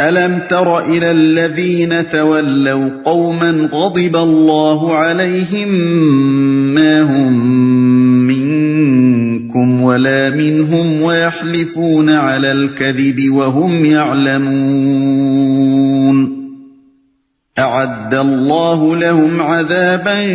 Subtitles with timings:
[0.00, 5.68] الم تر الى الذين تولوا قوما غضب الله عليهم
[6.74, 7.32] ما هم
[8.26, 15.32] منكم ولا منهم ويحلفون على الكذب وهم يعلمون
[17.58, 20.28] اعد الله لهم عذابا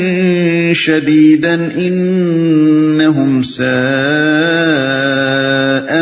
[0.74, 3.68] شديدا انهم ساء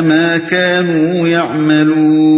[0.01, 2.34] ما كانوا يعملون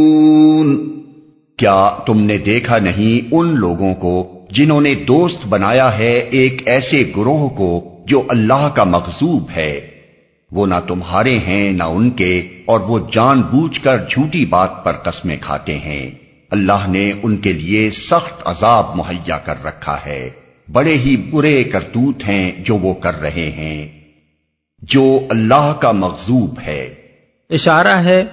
[1.57, 7.11] کیا تم نے دیکھا نہیں ان لوگوں کو جنہوں نے دوست بنایا ہے ایک ایسے
[7.17, 9.88] گروہ کو جو اللہ کا مغزوب ہے؟
[10.51, 14.91] وہ نہ تمہارے ہیں نہ ان کے، اور وہ جان بوجھ کر جھوٹی بات پر
[14.91, 16.09] قسمیں کھاتے ہیں۔
[16.49, 20.29] اللہ نے ان کے لیے سخت عذاب مہیا کر رکھا ہے۔
[20.71, 23.87] بڑے ہی برے کرتوت ہیں جو وہ کر رہے ہیں۔
[24.81, 26.93] جو اللہ کا مغزوب ہے۔
[27.49, 28.23] اشارہ ہے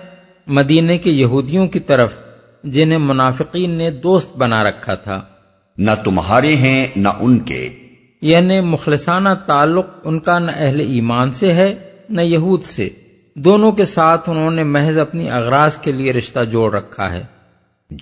[0.47, 2.24] مدینے کے یہودیوں کی طرف۔
[2.65, 5.23] جنہیں منافقین نے دوست بنا رکھا تھا۔
[5.79, 7.69] نہ تمہارے ہیں نہ ان کے۔
[8.23, 11.75] یعنی مخلصانہ تعلق ان کا نہ اہل ایمان سے ہے
[12.11, 12.89] نہ یہود سے۔
[13.37, 17.25] دونوں کے ساتھ انہوں نے محض اپنی اغراض کے لیے رشتہ جوڑ رکھا ہے۔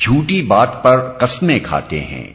[0.00, 2.32] جھوٹی بات پر قسمیں کھاتے ہیں۔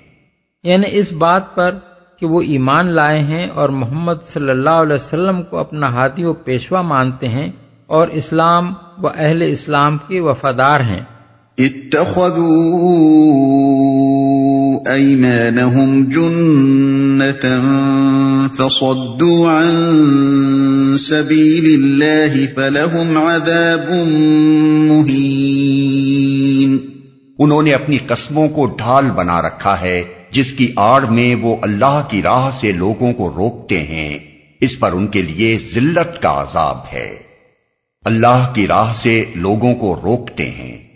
[0.64, 1.76] یعنی اس بات پر
[2.20, 6.34] کہ وہ ایمان لائے ہیں اور محمد صلی اللہ علیہ وسلم کو اپنا ہاتھی و
[6.34, 7.52] پیشوا مانتے ہیں
[7.88, 11.02] اور اسلام و اہل اسلام کے وفادار ہیں۔
[11.58, 12.94] اتخذوا
[14.94, 17.50] ايمانهم جنة
[18.56, 19.76] فصدوا عن
[21.00, 23.92] سبيل الله فلهم عذاب
[24.92, 26.78] مهين.
[27.40, 32.04] انہوں نے اپنی قسموں کو ڈھال بنا رکھا ہے، جس کی آڑ میں وہ اللہ
[32.10, 34.20] کی راہ سے لوگوں کو روکتے ہیں۔
[34.62, 37.16] اس پر ان کے لیے ذلت کا عذاب ہے۔
[38.06, 40.87] اللہ کی راہ سے لوگوں کو روکتے ہیں۔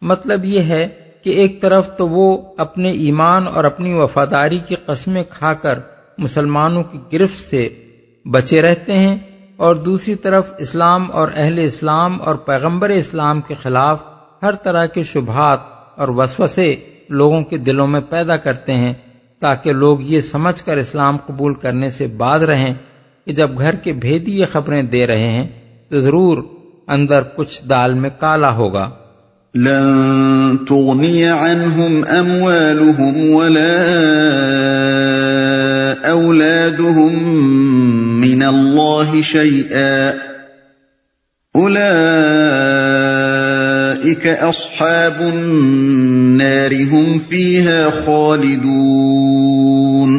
[0.00, 0.88] مطلب یہ ہے
[1.24, 5.78] کہ ایک طرف تو وہ اپنے ایمان اور اپنی وفاداری کی قسمیں کھا کر
[6.18, 7.68] مسلمانوں کی گرفت سے
[8.24, 9.18] بچے رہتے ہیں
[9.56, 13.98] اور دوسری طرف اسلام اور اہل اسلام اور پیغمبر اسلام کے خلاف
[14.42, 15.58] ہر طرح کے شبہات
[15.96, 16.74] اور وسوسے
[17.08, 18.92] لوگوں کے دلوں میں پیدا کرتے ہیں
[19.40, 22.74] تاکہ لوگ یہ سمجھ کر اسلام قبول کرنے سے باز رہیں
[23.24, 25.48] کہ جب گھر کے بھیدی یہ خبریں دے رہے ہیں
[25.88, 26.42] تو ضرور
[26.88, 28.90] اندر کچھ دال میں کالا ہوگا۔
[29.58, 33.86] لن تغني عنهم اموالهم ولا
[36.10, 37.40] اولادهم
[38.20, 40.12] من الله شيئا.
[41.54, 50.18] اولئك اصحاب النار هم فيها خالدون.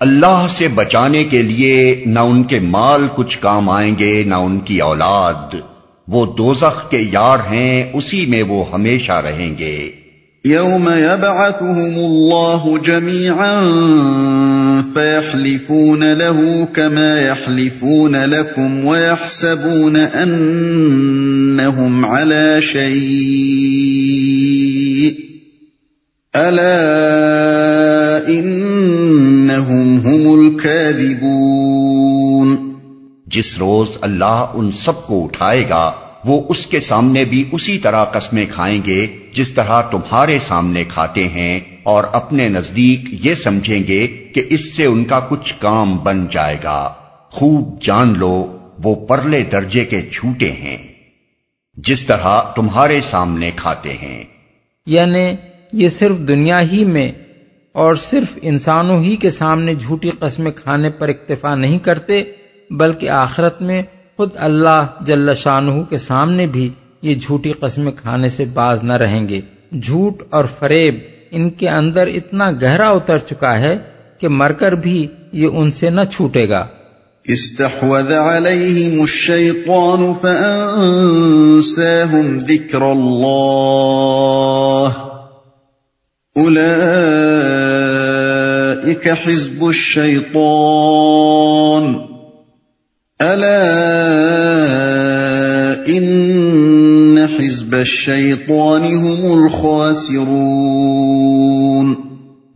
[0.00, 4.58] اللہ سے بچانے کے لیے نہ ان کے مال کچھ کام آئیں گے، نہ ان
[4.58, 5.75] کی اولاد.
[6.08, 9.90] وہ دوزخ کے یار ہیں، اسی میں وہ ہمیشہ رہیں گے۔
[10.44, 13.60] یوم يبعثهم الله جميعا
[14.94, 22.86] فيحلفون له كما يحلفون لكم ويحسبون انهم على شيء
[26.34, 26.80] الا
[28.28, 31.35] انهم هم الكاذبون۔
[33.36, 35.92] جس روز اللہ ان سب کو اٹھائے گا،
[36.24, 41.28] وہ اس کے سامنے بھی اسی طرح قسمیں کھائیں گے جس طرح تمہارے سامنے کھاتے
[41.28, 46.26] ہیں اور اپنے نزدیک یہ سمجھیں گے کہ اس سے ان کا کچھ کام بن
[46.30, 46.94] جائے گا۔
[47.30, 50.76] خوب جان لو، وہ پرلے درجے کے جھوٹے ہیں،
[51.76, 54.24] جس طرح تمہارے سامنے کھاتے ہیں۔
[54.86, 55.26] یعنی
[55.72, 57.12] یہ صرف دنیا ہی میں
[57.72, 62.24] اور صرف انسانوں ہی کے سامنے جھوٹی قسمیں کھانے پر اکتفا نہیں کرتے
[62.70, 63.82] بلکہ آخرت میں
[64.16, 66.68] خود اللہ جل شاہ کے سامنے بھی
[67.02, 69.40] یہ جھوٹی قسمیں کھانے سے باز نہ رہیں گے۔
[69.82, 70.94] جھوٹ اور فریب
[71.30, 73.78] ان کے اندر اتنا گہرا اتر چکا ہے
[74.20, 76.66] کہ مر کر بھی یہ ان سے نہ چھوٹے گا۔
[77.24, 80.12] استحوذ الشيطان
[88.78, 92.15] ذكر حزب الشيطان
[95.86, 101.94] ان حزب الشیطان هم الخاسرون.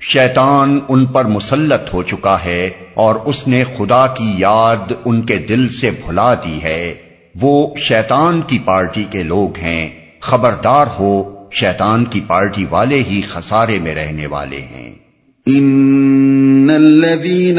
[0.01, 5.37] شیطان ان پر مسلط ہو چکا ہے اور اس نے خدا کی یاد ان کے
[5.37, 6.95] دل سے بھلا دی ہے۔
[7.41, 9.89] وہ شیطان کی پارٹی کے لوگ ہیں۔
[10.21, 14.95] خبردار ہو شیطان کی پارٹی والے ہی خسارے میں رہنے والے ہیں۔
[15.47, 17.59] ان الذين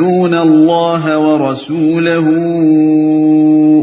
[0.00, 2.26] يحادون الله ورسوله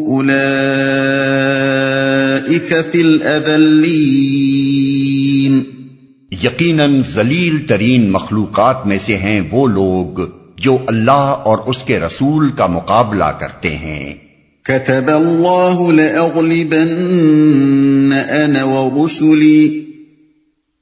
[0.07, 3.01] اولئك في
[6.43, 10.19] یقیناً ذلیل ترین مخلوقات میں سے ہیں وہ لوگ
[10.57, 14.13] جو اللہ اور اس کے رسول کا مقابلہ کرتے ہیں۔
[14.63, 19.84] كتب الله لأغلبن أنا ورسلي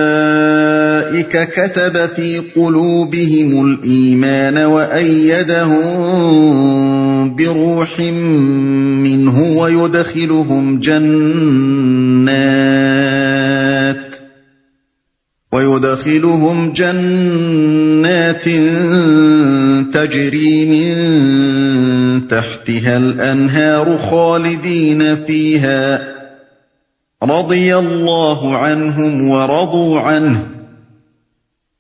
[1.17, 5.89] كتب في قلوبهم الإيمان وأيدهم
[7.37, 12.29] بروح منه ويدخلهم جنات
[15.53, 18.45] ويدخلهم جنات
[19.95, 26.15] تجري من تحتها الأنهار خالدين فيها
[27.23, 30.58] رضي الله عنهم ورضوا عنه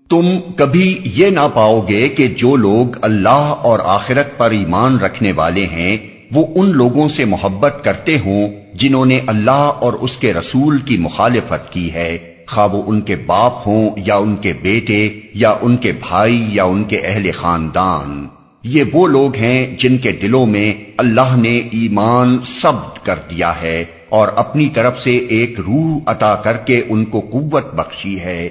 [0.09, 0.25] تم
[0.55, 5.65] کبھی یہ نہ پاؤ گے کہ جو لوگ اللہ اور آخرت پر ایمان رکھنے والے
[5.65, 5.97] ہیں،
[6.33, 10.97] وہ ان لوگوں سے محبت کرتے ہوں جنہوں نے اللہ اور اس کے رسول کی
[10.97, 15.77] مخالفت کی ہے۔ خواہ وہ ان کے باپ ہوں یا ان کے بیٹے یا ان
[15.77, 18.27] کے بھائی یا ان کے اہل خاندان۔
[18.63, 23.85] یہ وہ لوگ ہیں جن کے دلوں میں اللہ نے ایمان سبد کر دیا ہے
[24.09, 28.49] اور اپنی طرف سے ایک روح عطا کر کے ان کو قوت بخشی ہے۔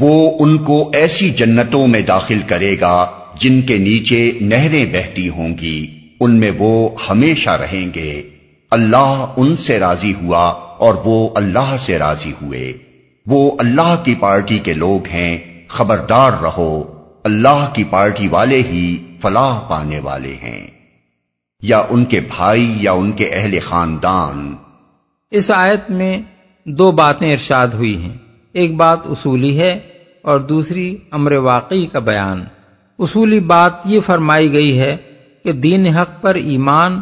[0.00, 3.06] وہ ان کو ایسی جنتوں میں داخل کرے گا
[3.40, 5.86] جن کے نیچے نہریں بہتی ہوں گی۔
[6.20, 8.22] ان میں وہ ہمیشہ رہیں گے۔
[8.70, 10.44] اللہ ان سے راضی ہوا
[10.78, 12.72] اور وہ اللہ سے راضی ہوئے۔
[13.30, 15.38] وہ اللہ کی پارٹی کے لوگ ہیں،
[15.68, 20.66] خبردار رہو، اللہ کی پارٹی والے ہی فلاح پانے والے ہیں۔
[21.62, 24.56] یا ان کے بھائی یا ان کے اہل خاندان۔
[25.30, 26.18] اس آیت میں
[26.64, 28.16] دو باتیں ارشاد ہوئی ہیں۔
[28.52, 29.78] ایک بات اصولی ہے
[30.22, 32.44] اور دوسری امر واقعی کا بیان۔
[32.98, 34.96] اصولی بات یہ فرمائی گئی ہے
[35.44, 37.00] کہ دین حق پر ایمان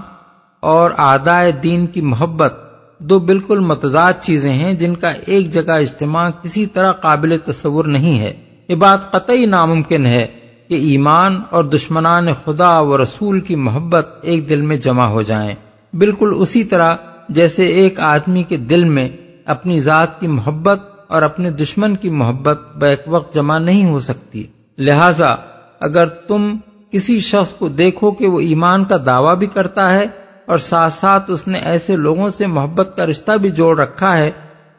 [0.60, 2.65] اور آدائے دین کی محبت
[2.98, 8.20] دو بالکل متضاد چیزیں ہیں جن کا ایک جگہ اجتماع کسی طرح قابل تصور نہیں
[8.20, 8.32] ہے۔
[8.68, 10.26] یہ بات قطعی ناممکن ہے
[10.68, 15.54] کہ ایمان اور دشمنان خدا و رسول کی محبت ایک دل میں جمع ہو جائیں۔
[15.92, 16.96] بالکل اسی طرح
[17.28, 19.08] جیسے ایک آدمی کے دل میں
[19.44, 24.44] اپنی ذات کی محبت اور اپنے دشمن کی محبت بیک وقت جمع نہیں ہو سکتی۔
[24.78, 25.34] لہذا
[25.80, 26.56] اگر تم
[26.90, 31.30] کسی شخص کو دیکھو کہ وہ ایمان کا دعویٰ بھی کرتا ہے اور ساتھ ساتھ
[31.30, 34.30] اس نے ایسے لوگوں سے محبت کا رشتہ بھی جوڑ رکھا ہے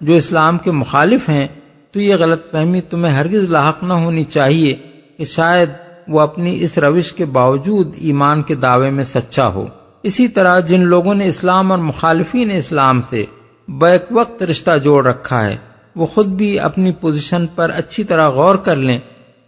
[0.02, 1.48] جو اسلام کے مخالف ہیں،
[1.92, 4.74] تو یہ غلط فہمی تمہیں ہرگز لاحق نہ ہونی چاہیے
[5.18, 5.70] کہ شاید
[6.08, 9.66] وہ اپنی اس روش کے باوجود ایمان کے دعوے میں سچا ہو۔
[10.04, 13.26] اسی طرح جن لوگوں نے اسلام اور مخالفین اسلام سے
[13.68, 15.58] بیک وقت رشتہ جوڑ رکھا ہے،
[15.96, 19.00] وہ خود بھی اپنی پوزیشن پر اچھی طرح غور کر لیں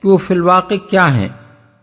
[0.04, 1.30] کہ وہ فی الواقع کیا ہیں۔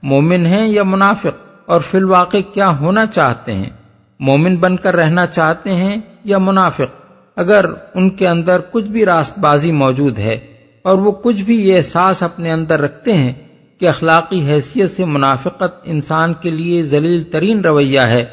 [0.02, 3.71] مومن ہیں یا منافق، اور فی الواقع کیا ہونا چاہتے ہیں۔
[4.20, 7.06] مومن بن کر رہنا چاہتے ہیں یا منافق،
[7.37, 10.38] اگر ان کے اندر کچھ بھی راست بازی موجود ہے
[10.82, 13.32] اور وہ کچھ بھی یہ احساس اپنے اندر رکھتے ہیں
[13.80, 18.25] کہ اخلاقی حیثیت سے منافقت انسان کے لیے ذلیل ترین رویہ ہے،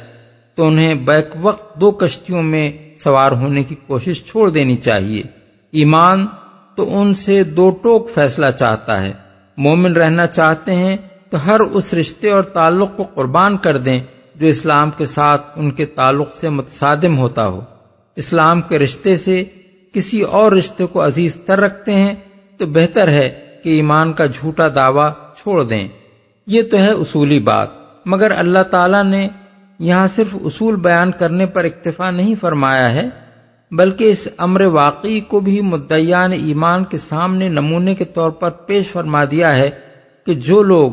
[0.55, 5.23] تو انہیں بیک وقت دو کشتیوں میں سوار ہونے کی کوشش چھوڑ دینی چاہیے۔
[5.71, 6.27] ایمان
[6.75, 9.13] تو ان سے دو ٹوک فیصلہ چاہتا ہے۔
[9.57, 10.97] مومن رہنا چاہتے ہیں
[11.29, 13.99] تو ہر اس رشتے اور تعلق کو قربان کر دیں
[14.35, 17.61] جو اسلام کے ساتھ ان کے تعلق سے متصادم ہوتا ہو۔
[18.15, 19.43] اسلام کے رشتے سے
[19.93, 22.13] کسی اور رشتے کو عزیز تر رکھتے ہیں،
[22.57, 25.87] تو بہتر ہے کہ ایمان کا جھوٹا دعویٰ چھوڑ دیں۔
[26.47, 27.69] یہ تو ہے اصولی بات۔
[28.05, 29.29] مگر اللہ تعالی نے
[29.79, 33.09] یہاں صرف اصول بیان کرنے پر اکتفا نہیں فرمایا ہے،
[33.71, 38.87] بلکہ اس امر واقعی کو بھی مدعیان ایمان کے سامنے نمونے کے طور پر پیش
[38.87, 39.69] فرما دیا ہے
[40.25, 40.91] کہ جو لوگ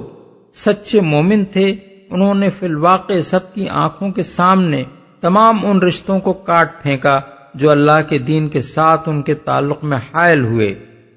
[0.54, 1.74] سچے مومن تھے
[2.10, 4.84] انہوں نے فی الواقع سب کی آنکھوں کے سامنے
[5.20, 7.20] تمام ان رشتوں کو کاٹ پھینکا
[7.54, 10.74] جو اللہ کے دین کے ساتھ ان کے تعلق میں حائل ہوئے۔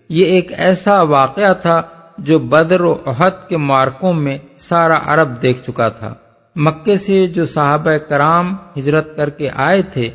[0.09, 1.81] یہ ایک ایسا واقعہ تھا
[2.17, 6.13] جو بدر و عہد کے مارکوں میں سارا عرب دیکھ چکا تھا۔
[6.55, 10.09] مکے سے جو صحابہ کرام ہجرت کر کے آئے تھے،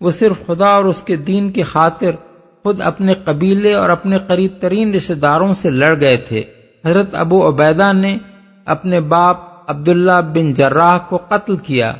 [0.00, 2.10] وہ صرف خدا اور اس کے دین کی خاطر
[2.62, 6.42] خود اپنے قبیلے اور اپنے قریب ترین رشتے داروں سے لڑ گئے تھے۔
[6.84, 8.16] حضرت ابو عبیدہ نے
[8.64, 11.94] اپنے باپ عبداللہ بن جراح کو قتل کیا۔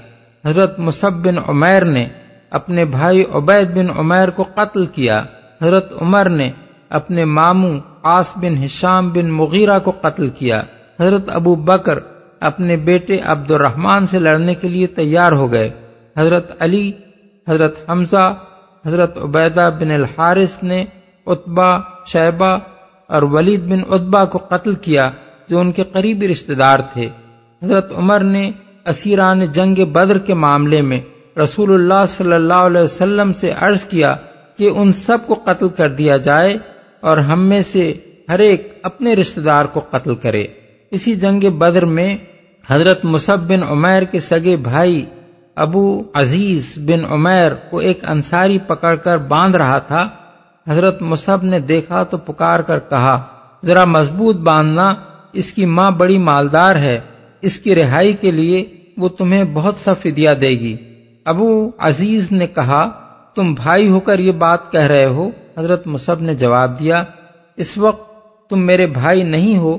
[0.44, 2.08] حضرت مصب بن عمیر نے
[2.50, 5.24] اپنے بھائی عبید بن عمیر کو قتل کیا۔
[5.62, 6.50] حضرت عمر نے
[6.88, 10.62] اپنے ماموں آس بن حشام بن مغیرہ کو قتل کیا۔
[11.00, 11.98] حضرت ابو بکر
[12.40, 15.70] اپنے بیٹے عبد الرحمان سے لڑنے کے لیے تیار ہو گئے۔
[16.16, 16.92] حضرت علی،
[17.48, 18.34] حضرت حمزہ،
[18.86, 20.84] حضرت عبیدہ بن الحارث نے
[21.26, 22.58] اتبا شیبہ
[23.06, 25.10] اور ولید بن اتبا کو قتل کیا
[25.48, 27.08] جو ان کے قریبی رشتہ دار تھے۔
[27.62, 28.50] حضرت عمر نے
[28.86, 31.00] اسیران جنگ بدر کے معاملے میں
[31.38, 34.16] رسول اللہ صلی اللہ علیہ وسلم سے عرض کیا
[34.58, 36.58] کہ ان سب کو قتل کر دیا جائے
[37.00, 37.92] اور ہم میں سے
[38.28, 40.44] ہر ایک اپنے رشتہ دار کو قتل کرے۔
[40.90, 42.16] اسی جنگ بدر میں
[42.68, 45.04] حضرت مصب بن عمیر کے سگے بھائی
[45.54, 50.08] ابو عزیز بن عمیر کو ایک انصاری پکڑ کر باندھ رہا تھا۔
[50.68, 53.22] حضرت مصب نے دیکھا تو پکار کر کہا،
[53.64, 54.94] ذرا مضبوط باندھنا،
[55.32, 57.00] اس کی ماں بڑی مالدار ہے۔
[57.42, 58.64] اس کی رہائی کے لیے
[58.96, 60.76] وہ تمہیں بہت سا فدیہ دے گی۔
[61.24, 62.88] ابو عزیز نے کہا،
[63.34, 67.04] تم بھائی ہو کر یہ بات کہہ رہے ہو؟ حضرت مصب نے جواب دیا،
[67.56, 68.08] اس وقت
[68.50, 69.78] تم میرے بھائی نہیں ہو،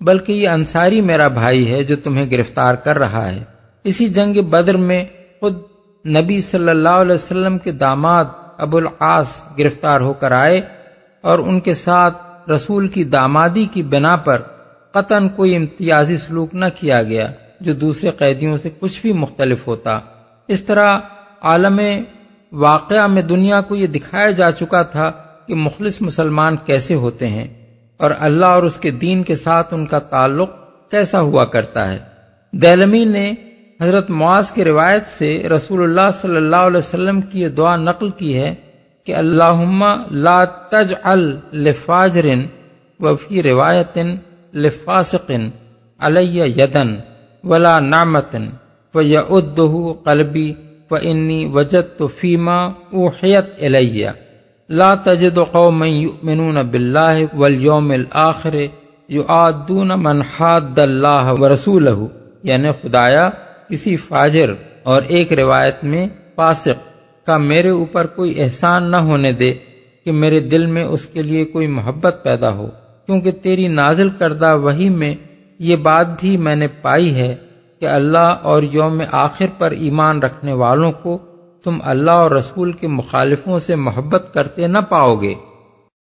[0.00, 3.44] بلکہ یہ انصاری میرا بھائی ہے جو تمہیں گرفتار کر رہا ہے۔
[3.84, 5.04] اسی جنگ بدر میں
[5.40, 5.54] خود
[6.06, 8.24] نبی صلی اللہ علیہ وسلم کے داماد
[8.58, 10.60] ابو العاص گرفتار ہو کر آئے
[11.20, 14.42] اور ان کے ساتھ رسول کی دامادی کی بنا پر
[14.92, 17.30] قطن کوئی امتیازی سلوک نہ کیا گیا
[17.60, 20.00] جو دوسرے قیدیوں سے کچھ بھی مختلف ہوتا۔
[20.48, 20.98] اس طرح
[21.40, 21.80] عالم
[22.52, 25.12] واقعہ میں دنیا کو یہ دکھایا جا چکا تھا
[25.46, 27.48] کہ مخلص مسلمان کیسے ہوتے ہیں
[27.96, 30.50] اور اللہ اور اس کے دین کے ساتھ ان کا تعلق
[30.90, 31.98] کیسا ہوا کرتا ہے۔
[32.52, 33.32] دہلمی نے
[33.80, 38.10] حضرت معاذ کی روایت سے رسول اللہ صلی اللہ علیہ وسلم کی یہ دعا نقل
[38.10, 38.54] کی ہے
[39.04, 42.42] کہ اللہ لا تج الفاجرن
[43.00, 43.98] وفی روایت
[44.54, 45.50] لفاسقن
[45.98, 46.96] علیہ یدن
[47.44, 48.50] ولا نامتن
[48.94, 50.52] و یدہ قلبی
[50.90, 54.08] و انی وجد تو فیما اوحیت الیہ۔
[54.68, 58.54] لا تجد قوما یؤمنون باللہ والیوم الاخر
[59.08, 62.06] یعادون من حاد اللہ ورسولہ۔
[62.42, 63.28] یعنی خدایا،
[63.68, 64.52] کسی فاجر
[64.82, 66.88] اور ایک روایت میں فاسق
[67.26, 69.54] کا میرے اوپر کوئی احسان نہ ہونے دے
[70.04, 72.68] کہ میرے دل میں اس کے لیے کوئی محبت پیدا ہو۔
[73.10, 75.14] کیونکہ تیری نازل کردہ وہی میں
[75.58, 77.36] یہ بات بھی میں نے پائی ہے
[77.80, 81.18] کہ اللہ اور یوم آخر پر ایمان رکھنے والوں کو
[81.64, 85.34] تم اللہ اور رسول کے مخالفوں سے محبت کرتے نہ پاؤ گے۔